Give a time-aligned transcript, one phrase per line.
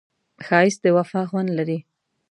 [0.45, 1.79] ښایست د وفا خوند لري